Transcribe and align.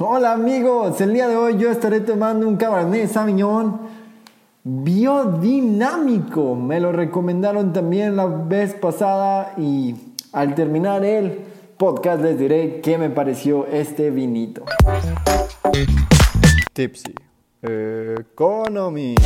Hola 0.00 0.30
amigos, 0.30 1.00
el 1.00 1.12
día 1.12 1.26
de 1.26 1.34
hoy 1.34 1.58
yo 1.58 1.72
estaré 1.72 2.00
tomando 2.00 2.46
un 2.46 2.56
Cabernet 2.56 3.10
Sauvignon 3.10 3.80
biodinámico. 4.62 6.54
Me 6.54 6.78
lo 6.78 6.92
recomendaron 6.92 7.72
también 7.72 8.14
la 8.14 8.26
vez 8.26 8.74
pasada 8.74 9.54
y 9.56 9.96
al 10.32 10.54
terminar 10.54 11.04
el 11.04 11.40
podcast 11.76 12.22
les 12.22 12.38
diré 12.38 12.80
qué 12.80 12.96
me 12.96 13.10
pareció 13.10 13.66
este 13.66 14.10
vinito. 14.10 14.62
Tipsy 16.74 17.12
Economy. 17.60 19.16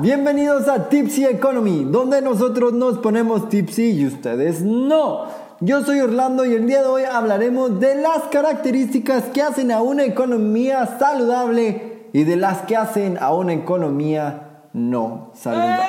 Bienvenidos 0.00 0.66
a 0.66 0.88
Tipsy 0.88 1.26
Economy, 1.26 1.84
donde 1.84 2.22
nosotros 2.22 2.72
nos 2.72 2.98
ponemos 2.98 3.48
tipsy 3.50 3.90
y 3.90 4.06
ustedes 4.06 4.62
no. 4.62 5.26
Yo 5.60 5.84
soy 5.84 6.00
Orlando 6.00 6.46
y 6.46 6.54
el 6.54 6.66
día 6.66 6.80
de 6.80 6.88
hoy 6.88 7.02
hablaremos 7.02 7.78
de 7.80 7.96
las 7.96 8.22
características 8.30 9.24
que 9.24 9.42
hacen 9.42 9.70
a 9.70 9.82
una 9.82 10.04
economía 10.04 10.98
saludable 10.98 12.08
y 12.14 12.24
de 12.24 12.36
las 12.36 12.62
que 12.62 12.76
hacen 12.76 13.18
a 13.18 13.34
una 13.34 13.52
economía 13.52 14.68
no 14.72 15.32
saludable. 15.34 15.84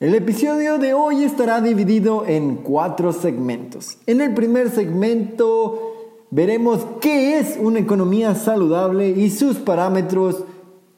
El 0.00 0.14
episodio 0.16 0.78
de 0.78 0.94
hoy 0.94 1.22
estará 1.22 1.60
dividido 1.60 2.26
en 2.26 2.56
cuatro 2.56 3.12
segmentos. 3.12 3.98
En 4.06 4.20
el 4.20 4.34
primer 4.34 4.70
segmento 4.70 5.93
Veremos 6.30 6.84
qué 7.00 7.38
es 7.38 7.56
una 7.60 7.78
economía 7.78 8.34
saludable 8.34 9.08
y 9.10 9.30
sus 9.30 9.56
parámetros. 9.56 10.44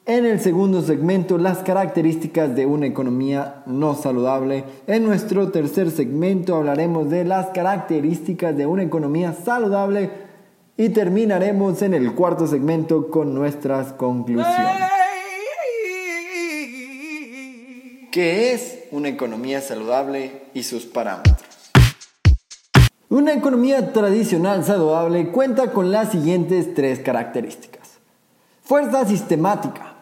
En 0.06 0.24
el 0.24 0.40
segundo 0.40 0.82
segmento, 0.82 1.36
las 1.36 1.58
características 1.58 2.54
de 2.54 2.64
una 2.64 2.86
economía 2.86 3.62
no 3.66 3.94
saludable. 3.94 4.64
En 4.86 5.04
nuestro 5.04 5.50
tercer 5.50 5.90
segmento 5.90 6.54
hablaremos 6.54 7.10
de 7.10 7.24
las 7.24 7.48
características 7.48 8.56
de 8.56 8.66
una 8.66 8.84
economía 8.84 9.32
saludable. 9.32 10.10
Y 10.76 10.90
terminaremos 10.90 11.82
en 11.82 11.94
el 11.94 12.14
cuarto 12.14 12.46
segmento 12.46 13.10
con 13.10 13.34
nuestras 13.34 13.94
conclusiones. 13.94 14.96
¿Qué 18.12 18.54
es 18.54 18.84
una 18.92 19.08
economía 19.08 19.60
saludable 19.60 20.42
y 20.54 20.62
sus 20.62 20.86
parámetros? 20.86 21.55
Una 23.08 23.34
economía 23.34 23.92
tradicional 23.92 24.64
saludable 24.64 25.28
cuenta 25.28 25.70
con 25.70 25.92
las 25.92 26.10
siguientes 26.10 26.74
tres 26.74 26.98
características. 26.98 28.00
Fuerza 28.62 29.04
sistemática, 29.04 29.94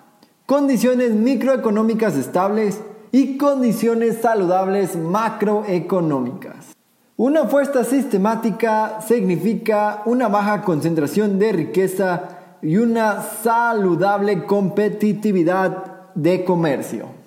condiciones 0.47 1.13
microeconómicas 1.13 2.17
estables 2.17 2.81
y 3.13 3.37
condiciones 3.37 4.23
saludables 4.23 4.97
macroeconómicas. 4.97 6.75
Una 7.19 7.45
fuerza 7.45 7.85
sistemática 7.85 9.03
significa 9.07 10.01
una 10.07 10.29
baja 10.29 10.63
concentración 10.63 11.39
de 11.39 11.53
riqueza 11.53 12.23
y 12.63 12.79
una 12.79 13.21
saludable 13.21 14.47
competitividad 14.47 16.13
de 16.15 16.43
comercio. 16.43 17.24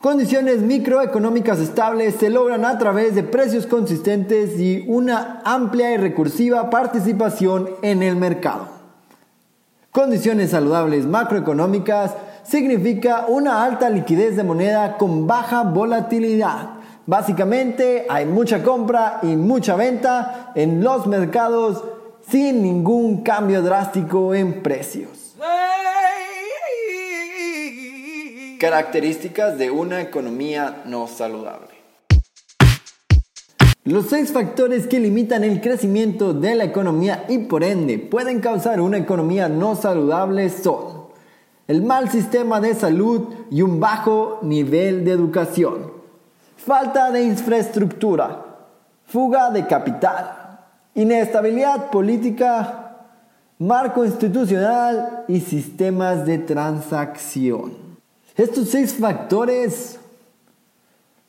Condiciones 0.00 0.62
microeconómicas 0.62 1.58
estables 1.58 2.14
se 2.14 2.30
logran 2.30 2.64
a 2.64 2.78
través 2.78 3.14
de 3.14 3.22
precios 3.22 3.66
consistentes 3.66 4.58
y 4.58 4.82
una 4.88 5.42
amplia 5.44 5.92
y 5.92 5.98
recursiva 5.98 6.70
participación 6.70 7.68
en 7.82 8.02
el 8.02 8.16
mercado. 8.16 8.66
Condiciones 9.90 10.52
saludables 10.52 11.04
macroeconómicas 11.04 12.14
significa 12.44 13.26
una 13.28 13.62
alta 13.62 13.90
liquidez 13.90 14.36
de 14.36 14.42
moneda 14.42 14.96
con 14.96 15.26
baja 15.26 15.64
volatilidad. 15.64 16.70
Básicamente 17.04 18.06
hay 18.08 18.24
mucha 18.24 18.62
compra 18.62 19.18
y 19.22 19.36
mucha 19.36 19.76
venta 19.76 20.52
en 20.54 20.82
los 20.82 21.06
mercados 21.08 21.84
sin 22.26 22.62
ningún 22.62 23.22
cambio 23.22 23.60
drástico 23.60 24.32
en 24.32 24.62
precios. 24.62 25.19
Características 28.60 29.56
de 29.56 29.70
una 29.70 30.02
economía 30.02 30.82
no 30.84 31.06
saludable. 31.06 31.68
Los 33.84 34.10
seis 34.10 34.32
factores 34.32 34.86
que 34.86 35.00
limitan 35.00 35.44
el 35.44 35.62
crecimiento 35.62 36.34
de 36.34 36.56
la 36.56 36.64
economía 36.64 37.24
y 37.30 37.38
por 37.38 37.64
ende 37.64 37.98
pueden 37.98 38.40
causar 38.40 38.82
una 38.82 38.98
economía 38.98 39.48
no 39.48 39.76
saludable 39.76 40.50
son 40.50 41.06
el 41.68 41.80
mal 41.82 42.10
sistema 42.10 42.60
de 42.60 42.74
salud 42.74 43.28
y 43.50 43.62
un 43.62 43.80
bajo 43.80 44.40
nivel 44.42 45.06
de 45.06 45.12
educación, 45.12 45.92
falta 46.58 47.10
de 47.10 47.22
infraestructura, 47.22 48.44
fuga 49.06 49.50
de 49.52 49.66
capital, 49.66 50.66
inestabilidad 50.94 51.88
política, 51.88 53.06
marco 53.58 54.04
institucional 54.04 55.24
y 55.28 55.40
sistemas 55.40 56.26
de 56.26 56.36
transacción. 56.36 57.89
Estos 58.40 58.70
seis 58.70 58.94
factores 58.94 60.00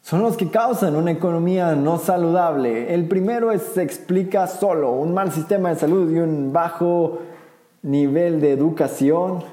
son 0.02 0.22
los 0.22 0.38
que 0.38 0.50
causan 0.50 0.96
una 0.96 1.12
economía 1.12 1.76
no 1.76 1.98
saludable. 1.98 2.94
El 2.94 3.06
primero 3.10 3.52
es, 3.52 3.64
se 3.64 3.84
explica 3.84 4.48
solo, 4.48 4.92
un 4.94 5.14
mal 5.14 5.30
sistema 5.34 5.68
de 5.68 5.76
salud 5.76 6.10
y 6.10 6.20
un 6.20 6.54
bajo 6.54 7.20
nivel 7.82 8.40
de 8.40 8.54
educación. 8.54 9.44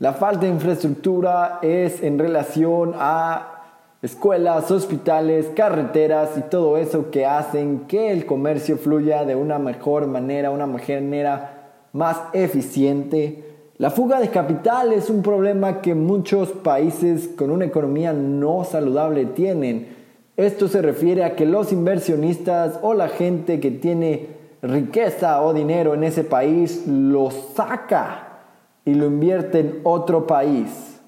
La 0.00 0.14
falta 0.14 0.46
de 0.46 0.48
infraestructura 0.48 1.60
es 1.62 2.02
en 2.02 2.18
relación 2.18 2.94
a 2.96 3.66
escuelas, 4.02 4.68
hospitales, 4.72 5.46
carreteras 5.54 6.36
y 6.38 6.40
todo 6.40 6.76
eso 6.76 7.12
que 7.12 7.24
hacen 7.24 7.86
que 7.86 8.10
el 8.10 8.26
comercio 8.26 8.76
fluya 8.76 9.24
de 9.24 9.36
una 9.36 9.60
mejor 9.60 10.08
manera, 10.08 10.50
una 10.50 10.66
manera 10.66 11.68
más 11.92 12.16
eficiente. 12.32 13.49
La 13.80 13.88
fuga 13.88 14.20
de 14.20 14.28
capital 14.28 14.92
es 14.92 15.08
un 15.08 15.22
problema 15.22 15.80
que 15.80 15.94
muchos 15.94 16.50
países 16.50 17.28
con 17.28 17.50
una 17.50 17.64
economía 17.64 18.12
no 18.12 18.62
saludable 18.62 19.24
tienen. 19.24 19.88
Esto 20.36 20.68
se 20.68 20.82
refiere 20.82 21.24
a 21.24 21.34
que 21.34 21.46
los 21.46 21.72
inversionistas 21.72 22.78
o 22.82 22.92
la 22.92 23.08
gente 23.08 23.58
que 23.58 23.70
tiene 23.70 24.36
riqueza 24.60 25.40
o 25.40 25.54
dinero 25.54 25.94
en 25.94 26.04
ese 26.04 26.24
país 26.24 26.86
lo 26.86 27.30
saca 27.30 28.40
y 28.84 28.92
lo 28.92 29.06
invierte 29.06 29.60
en 29.60 29.80
otro 29.84 30.26
país. 30.26 31.00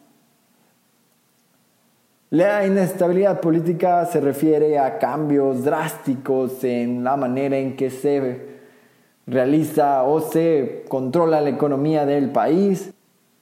La 2.31 2.67
inestabilidad 2.67 3.39
política 3.43 4.07
se 4.07 4.19
refiere 4.19 4.79
a 4.79 4.97
cambios 4.97 5.63
drásticos 5.63 6.65
en 6.65 7.05
la 7.05 7.19
manera 7.19 7.59
en 7.59 7.77
que 7.77 7.91
se 7.91 8.52
realiza 9.27 10.03
o 10.03 10.21
se 10.21 10.85
controla 10.89 11.41
la 11.41 11.51
economía 11.51 12.07
del 12.07 12.31
país. 12.31 12.93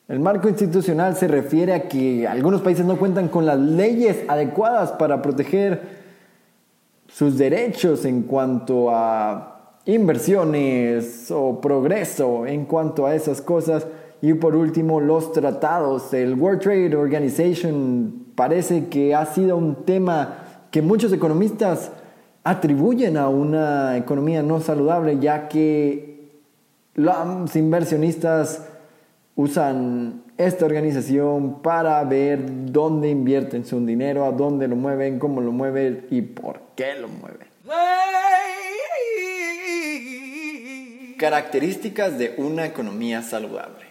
El 0.08 0.20
marco 0.20 0.48
institucional 0.48 1.16
se 1.16 1.28
refiere 1.28 1.72
a 1.72 1.88
que 1.88 2.26
algunos 2.26 2.62
países 2.62 2.84
no 2.84 2.98
cuentan 2.98 3.28
con 3.28 3.46
las 3.46 3.58
leyes 3.58 4.24
adecuadas 4.28 4.92
para 4.92 5.22
proteger 5.22 6.00
sus 7.08 7.38
derechos 7.38 8.04
en 8.04 8.22
cuanto 8.22 8.90
a 8.90 9.78
inversiones 9.84 11.30
o 11.30 11.60
progreso 11.60 12.46
en 12.46 12.64
cuanto 12.64 13.06
a 13.06 13.14
esas 13.14 13.40
cosas. 13.40 13.86
Y 14.22 14.34
por 14.34 14.54
último, 14.54 15.00
los 15.00 15.32
tratados. 15.32 16.12
El 16.12 16.34
World 16.34 16.60
Trade 16.60 16.94
Organization 16.94 18.26
parece 18.34 18.88
que 18.88 19.14
ha 19.14 19.24
sido 19.26 19.56
un 19.56 19.84
tema 19.84 20.44
que 20.70 20.82
muchos 20.82 21.12
economistas 21.12 21.90
atribuyen 22.44 23.16
a 23.16 23.28
una 23.28 23.96
economía 23.96 24.42
no 24.42 24.60
saludable, 24.60 25.18
ya 25.18 25.48
que 25.48 26.30
los 26.94 27.56
inversionistas 27.56 28.66
usan 29.36 30.22
esta 30.36 30.64
organización 30.64 31.60
para 31.62 32.02
ver 32.04 32.40
dónde 32.72 33.10
invierten 33.10 33.64
su 33.64 33.84
dinero, 33.84 34.24
a 34.24 34.32
dónde 34.32 34.68
lo 34.68 34.76
mueven, 34.76 35.18
cómo 35.18 35.40
lo 35.40 35.52
mueven 35.52 36.06
y 36.10 36.22
por 36.22 36.60
qué 36.74 36.94
lo 36.94 37.08
mueven. 37.08 37.48
Características 41.18 42.18
de 42.18 42.34
una 42.38 42.64
economía 42.64 43.22
saludable. 43.22 43.84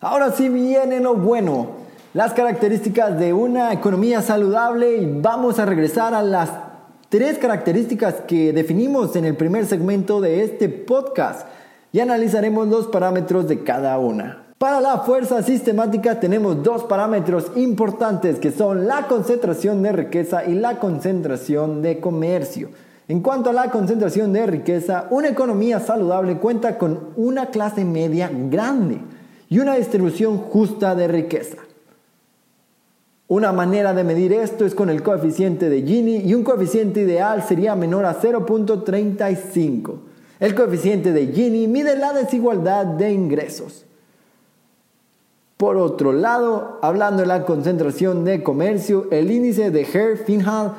Ahora 0.00 0.30
sí 0.30 0.48
viene 0.48 1.00
lo 1.00 1.14
bueno 1.14 1.85
las 2.16 2.32
características 2.32 3.18
de 3.18 3.34
una 3.34 3.74
economía 3.74 4.22
saludable 4.22 4.96
y 4.96 5.20
vamos 5.20 5.58
a 5.58 5.66
regresar 5.66 6.14
a 6.14 6.22
las 6.22 6.50
tres 7.10 7.36
características 7.36 8.22
que 8.26 8.54
definimos 8.54 9.16
en 9.16 9.26
el 9.26 9.36
primer 9.36 9.66
segmento 9.66 10.22
de 10.22 10.42
este 10.42 10.70
podcast 10.70 11.46
y 11.92 12.00
analizaremos 12.00 12.68
los 12.68 12.86
parámetros 12.86 13.46
de 13.48 13.62
cada 13.64 13.98
una. 13.98 14.44
Para 14.56 14.80
la 14.80 15.00
fuerza 15.00 15.42
sistemática 15.42 16.18
tenemos 16.18 16.62
dos 16.62 16.84
parámetros 16.84 17.52
importantes 17.54 18.38
que 18.38 18.50
son 18.50 18.86
la 18.86 19.08
concentración 19.08 19.82
de 19.82 19.92
riqueza 19.92 20.46
y 20.46 20.54
la 20.54 20.78
concentración 20.78 21.82
de 21.82 22.00
comercio. 22.00 22.70
En 23.08 23.20
cuanto 23.20 23.50
a 23.50 23.52
la 23.52 23.70
concentración 23.70 24.32
de 24.32 24.46
riqueza, 24.46 25.06
una 25.10 25.28
economía 25.28 25.80
saludable 25.80 26.38
cuenta 26.38 26.78
con 26.78 27.10
una 27.16 27.50
clase 27.50 27.84
media 27.84 28.30
grande 28.32 29.02
y 29.50 29.58
una 29.58 29.74
distribución 29.74 30.38
justa 30.38 30.94
de 30.94 31.08
riqueza. 31.08 31.65
Una 33.28 33.52
manera 33.52 33.92
de 33.92 34.04
medir 34.04 34.32
esto 34.32 34.64
es 34.64 34.74
con 34.74 34.88
el 34.88 35.02
coeficiente 35.02 35.68
de 35.68 35.82
Gini 35.82 36.18
y 36.18 36.34
un 36.34 36.44
coeficiente 36.44 37.00
ideal 37.00 37.42
sería 37.42 37.74
menor 37.74 38.04
a 38.04 38.20
0.35. 38.20 39.94
El 40.38 40.54
coeficiente 40.54 41.12
de 41.12 41.26
Gini 41.32 41.66
mide 41.66 41.96
la 41.96 42.12
desigualdad 42.12 42.86
de 42.86 43.12
ingresos. 43.12 43.84
Por 45.56 45.76
otro 45.76 46.12
lado, 46.12 46.78
hablando 46.82 47.22
de 47.22 47.26
la 47.26 47.44
concentración 47.44 48.24
de 48.24 48.44
comercio, 48.44 49.08
el 49.10 49.30
índice 49.30 49.72
de 49.72 49.82
Herfingham 49.82 50.74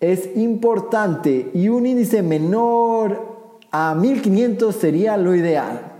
es 0.00 0.36
importante 0.36 1.50
y 1.54 1.68
un 1.68 1.86
índice 1.86 2.22
menor 2.22 3.58
a 3.70 3.94
1500 3.94 4.74
sería 4.74 5.16
lo 5.16 5.34
ideal. 5.34 5.92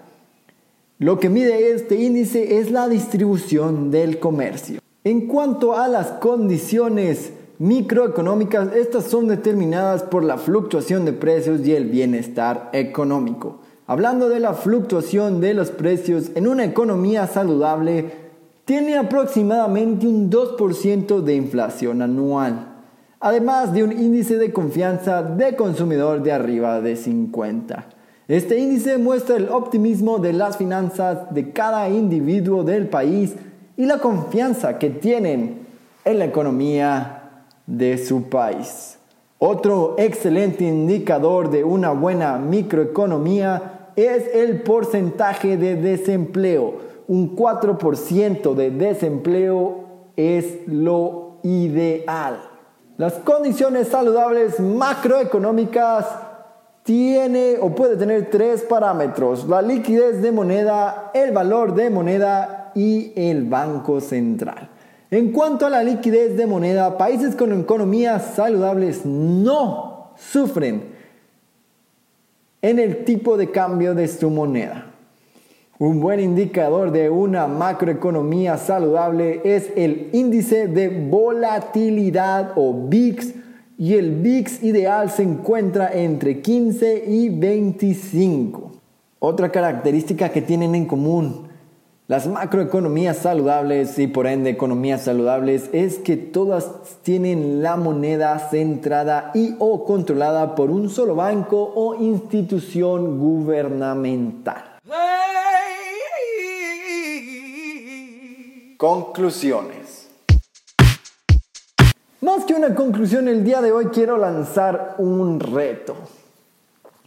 Lo 0.98 1.18
que 1.18 1.30
mide 1.30 1.72
este 1.72 1.94
índice 1.94 2.58
es 2.58 2.70
la 2.70 2.86
distribución 2.86 3.90
del 3.90 4.18
comercio. 4.18 4.80
En 5.02 5.28
cuanto 5.28 5.78
a 5.78 5.88
las 5.88 6.08
condiciones 6.08 7.32
microeconómicas, 7.58 8.74
estas 8.74 9.04
son 9.04 9.28
determinadas 9.28 10.02
por 10.02 10.22
la 10.22 10.36
fluctuación 10.36 11.06
de 11.06 11.14
precios 11.14 11.66
y 11.66 11.74
el 11.74 11.86
bienestar 11.86 12.68
económico. 12.74 13.60
Hablando 13.86 14.28
de 14.28 14.40
la 14.40 14.52
fluctuación 14.52 15.40
de 15.40 15.54
los 15.54 15.70
precios 15.70 16.30
en 16.34 16.46
una 16.46 16.64
economía 16.64 17.26
saludable, 17.26 18.12
tiene 18.66 18.98
aproximadamente 18.98 20.06
un 20.06 20.30
2% 20.30 21.22
de 21.22 21.34
inflación 21.34 22.02
anual, 22.02 22.82
además 23.20 23.72
de 23.72 23.84
un 23.84 23.92
índice 23.92 24.36
de 24.36 24.52
confianza 24.52 25.22
de 25.22 25.56
consumidor 25.56 26.22
de 26.22 26.32
arriba 26.32 26.82
de 26.82 26.96
50. 26.96 27.86
Este 28.28 28.58
índice 28.58 28.98
muestra 28.98 29.38
el 29.38 29.48
optimismo 29.48 30.18
de 30.18 30.34
las 30.34 30.58
finanzas 30.58 31.34
de 31.34 31.52
cada 31.52 31.88
individuo 31.88 32.64
del 32.64 32.86
país 32.86 33.34
y 33.76 33.86
la 33.86 33.98
confianza 33.98 34.78
que 34.78 34.90
tienen 34.90 35.66
en 36.04 36.18
la 36.18 36.24
economía 36.24 37.44
de 37.66 37.98
su 37.98 38.24
país. 38.24 38.98
Otro 39.38 39.94
excelente 39.98 40.64
indicador 40.64 41.50
de 41.50 41.64
una 41.64 41.92
buena 41.92 42.36
microeconomía 42.36 43.90
es 43.96 44.28
el 44.34 44.62
porcentaje 44.62 45.56
de 45.56 45.76
desempleo. 45.76 46.74
Un 47.08 47.34
4% 47.34 48.54
de 48.54 48.70
desempleo 48.70 49.84
es 50.16 50.66
lo 50.66 51.38
ideal. 51.42 52.38
Las 52.98 53.14
condiciones 53.14 53.88
saludables 53.88 54.60
macroeconómicas 54.60 56.06
tiene 56.82 57.56
o 57.60 57.70
puede 57.70 57.96
tener 57.96 58.30
tres 58.30 58.62
parámetros, 58.62 59.46
la 59.48 59.62
liquidez 59.62 60.20
de 60.20 60.32
moneda, 60.32 61.10
el 61.14 61.30
valor 61.32 61.74
de 61.74 61.88
moneda 61.88 62.59
y 62.74 63.12
el 63.16 63.44
Banco 63.44 64.00
Central. 64.00 64.70
En 65.10 65.32
cuanto 65.32 65.66
a 65.66 65.70
la 65.70 65.82
liquidez 65.82 66.36
de 66.36 66.46
moneda, 66.46 66.96
países 66.96 67.34
con 67.34 67.52
economías 67.58 68.34
saludables 68.36 69.04
no 69.04 70.12
sufren 70.16 70.84
en 72.62 72.78
el 72.78 73.04
tipo 73.04 73.36
de 73.36 73.50
cambio 73.50 73.94
de 73.94 74.06
su 74.06 74.30
moneda. 74.30 74.86
Un 75.80 75.98
buen 76.00 76.20
indicador 76.20 76.92
de 76.92 77.08
una 77.08 77.46
macroeconomía 77.46 78.58
saludable 78.58 79.40
es 79.44 79.72
el 79.76 80.10
índice 80.12 80.68
de 80.68 80.88
volatilidad 80.88 82.52
o 82.54 82.86
VIX 82.86 83.34
y 83.78 83.94
el 83.94 84.16
VIX 84.16 84.62
ideal 84.62 85.10
se 85.10 85.22
encuentra 85.22 85.90
entre 85.90 86.42
15 86.42 87.04
y 87.08 87.30
25. 87.30 88.72
Otra 89.18 89.50
característica 89.50 90.28
que 90.28 90.42
tienen 90.42 90.74
en 90.74 90.84
común 90.84 91.49
las 92.10 92.26
macroeconomías 92.26 93.18
saludables 93.18 93.96
y 94.00 94.08
por 94.08 94.26
ende 94.26 94.50
economías 94.50 95.02
saludables 95.02 95.70
es 95.72 95.98
que 95.98 96.16
todas 96.16 96.68
tienen 97.04 97.62
la 97.62 97.76
moneda 97.76 98.36
centrada 98.50 99.30
y 99.32 99.54
o 99.60 99.84
controlada 99.84 100.56
por 100.56 100.72
un 100.72 100.90
solo 100.90 101.14
banco 101.14 101.72
o 101.72 101.94
institución 101.94 103.20
gubernamental. 103.20 104.80
Conclusiones. 108.76 110.08
Más 112.22 112.44
que 112.44 112.54
una 112.54 112.74
conclusión, 112.74 113.28
el 113.28 113.44
día 113.44 113.60
de 113.60 113.70
hoy 113.70 113.86
quiero 113.86 114.18
lanzar 114.18 114.96
un 114.98 115.38
reto. 115.38 115.94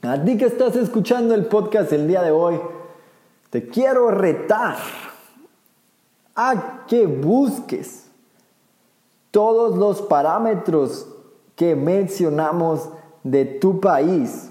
A 0.02 0.24
ti 0.24 0.38
que 0.38 0.46
estás 0.46 0.78
escuchando 0.78 1.36
el 1.36 1.48
podcast 1.48 1.92
el 1.92 2.08
día 2.08 2.22
de 2.22 2.32
hoy, 2.32 2.58
te 3.54 3.68
quiero 3.68 4.10
retar 4.10 4.78
a 6.34 6.86
que 6.88 7.06
busques 7.06 8.10
todos 9.30 9.78
los 9.78 10.02
parámetros 10.02 11.08
que 11.56 11.76
mencionamos 11.76 12.90
de 13.22 13.46
tu 13.46 13.80
país 13.80 14.50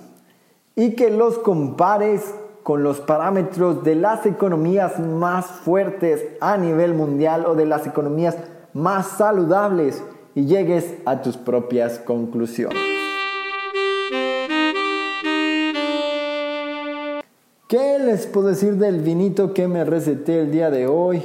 y 0.76 0.94
que 0.94 1.10
los 1.10 1.37
compares 1.38 2.32
con 2.62 2.84
los 2.84 3.00
parámetros 3.00 3.82
de 3.82 3.96
las 3.96 4.25
economías 4.25 5.00
más 5.00 5.46
fuertes 5.46 6.25
a 6.40 6.56
nivel 6.56 6.94
mundial 6.94 7.44
o 7.46 7.56
de 7.56 7.66
las 7.66 7.88
economías 7.88 8.37
más 8.72 9.08
saludables 9.08 10.00
y 10.37 10.46
llegues 10.46 10.94
a 11.06 11.22
tus 11.22 11.37
propias 11.37 11.98
conclusiones. 11.98 12.91
¿Qué 17.72 17.98
les 17.98 18.26
puedo 18.26 18.48
decir 18.48 18.74
del 18.74 19.00
vinito 19.00 19.54
que 19.54 19.66
me 19.66 19.82
receté 19.82 20.40
el 20.40 20.52
día 20.52 20.70
de 20.70 20.86
hoy? 20.86 21.22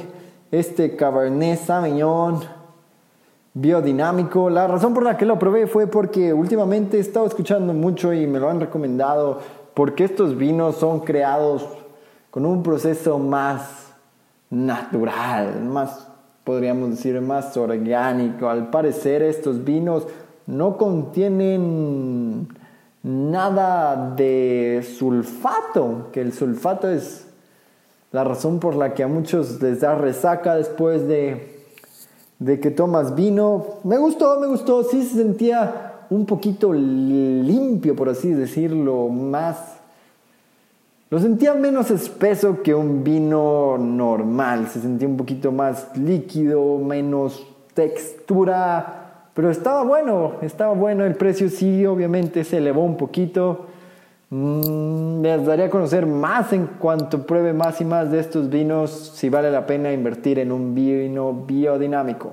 Este 0.50 0.96
Cabernet 0.96 1.60
Sauvignon 1.60 2.40
biodinámico. 3.52 4.48
La 4.48 4.66
razón 4.66 4.94
por 4.94 5.02
la 5.02 5.18
que 5.18 5.26
lo 5.26 5.38
probé 5.38 5.66
fue 5.66 5.88
porque 5.88 6.32
últimamente 6.32 6.96
he 6.96 7.00
estado 7.00 7.26
escuchando 7.26 7.74
mucho 7.74 8.14
y 8.14 8.26
me 8.26 8.38
lo 8.40 8.48
han 8.48 8.60
recomendado 8.60 9.40
porque 9.74 10.04
estos 10.04 10.38
vinos 10.38 10.76
son 10.76 11.00
creados 11.00 11.68
con 12.30 12.46
un 12.46 12.62
proceso 12.62 13.18
más 13.18 13.92
natural, 14.48 15.62
más 15.64 16.08
podríamos 16.44 16.88
decir 16.92 17.20
más 17.20 17.54
orgánico. 17.58 18.48
Al 18.48 18.70
parecer 18.70 19.20
estos 19.20 19.64
vinos 19.64 20.06
no 20.46 20.78
contienen 20.78 22.48
nada 23.02 24.14
de 24.16 24.86
sulfato, 24.98 26.08
que 26.12 26.20
el 26.20 26.32
sulfato 26.32 26.90
es 26.90 27.26
la 28.12 28.24
razón 28.24 28.58
por 28.58 28.74
la 28.74 28.94
que 28.94 29.02
a 29.02 29.08
muchos 29.08 29.60
les 29.60 29.80
da 29.80 29.94
resaca 29.94 30.56
después 30.56 31.06
de, 31.06 31.64
de 32.38 32.60
que 32.60 32.70
tomas 32.70 33.14
vino. 33.14 33.64
Me 33.84 33.98
gustó, 33.98 34.40
me 34.40 34.46
gustó, 34.46 34.82
sí 34.84 35.04
se 35.04 35.16
sentía 35.16 36.06
un 36.10 36.24
poquito 36.24 36.72
limpio, 36.72 37.94
por 37.94 38.08
así 38.08 38.32
decirlo, 38.32 39.08
más... 39.08 39.76
Lo 41.10 41.18
sentía 41.18 41.54
menos 41.54 41.90
espeso 41.90 42.62
que 42.62 42.74
un 42.74 43.02
vino 43.02 43.78
normal, 43.78 44.68
se 44.68 44.80
sentía 44.80 45.08
un 45.08 45.16
poquito 45.16 45.52
más 45.52 45.96
líquido, 45.96 46.78
menos 46.78 47.46
textura 47.72 49.07
pero 49.38 49.52
estaba 49.52 49.84
bueno, 49.84 50.32
estaba 50.42 50.74
bueno. 50.74 51.04
El 51.04 51.14
precio 51.14 51.48
sí, 51.48 51.86
obviamente, 51.86 52.42
se 52.42 52.56
elevó 52.56 52.82
un 52.82 52.96
poquito. 52.96 53.66
Mm, 54.30 55.22
les 55.22 55.46
daría 55.46 55.66
a 55.66 55.70
conocer 55.70 56.06
más 56.06 56.52
en 56.52 56.66
cuanto 56.66 57.24
pruebe 57.24 57.52
más 57.52 57.80
y 57.80 57.84
más 57.84 58.10
de 58.10 58.18
estos 58.18 58.50
vinos, 58.50 59.12
si 59.14 59.28
vale 59.28 59.52
la 59.52 59.64
pena 59.64 59.92
invertir 59.92 60.40
en 60.40 60.50
un 60.50 60.74
vino 60.74 61.32
biodinámico. 61.32 62.32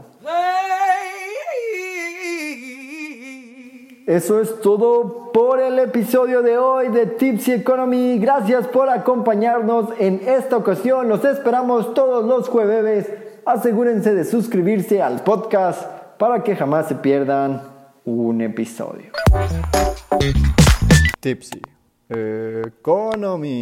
Eso 4.07 4.41
es 4.41 4.59
todo 4.61 5.31
por 5.31 5.59
el 5.59 5.77
episodio 5.77 6.41
de 6.41 6.57
hoy 6.57 6.87
de 6.87 7.05
Tipsy 7.05 7.51
Economy. 7.51 8.17
Gracias 8.17 8.65
por 8.69 8.89
acompañarnos 8.89 9.89
en 9.99 10.21
esta 10.25 10.57
ocasión. 10.57 11.07
Los 11.07 11.23
esperamos 11.23 11.93
todos 11.93 12.25
los 12.25 12.49
jueves. 12.49 13.13
Asegúrense 13.45 14.15
de 14.15 14.25
suscribirse 14.25 15.03
al 15.03 15.19
podcast 15.23 15.94
para 16.17 16.43
que 16.43 16.55
jamás 16.55 16.87
se 16.87 16.95
pierdan 16.95 17.61
un 18.05 18.41
episodio. 18.41 19.11
Tipsy 21.19 21.61
Economy. 22.09 23.61